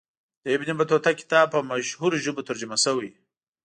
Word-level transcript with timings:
د 0.43 0.45
ابن 0.55 0.69
بطوطه 0.79 1.09
کتاب 1.19 1.45
په 1.53 1.59
مشهورو 1.71 2.21
ژبو 2.25 2.41
ترجمه 2.49 2.77
سوی. 2.85 3.09